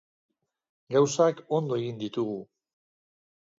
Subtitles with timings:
[0.95, 2.41] Gauzak ondo egin ditugu.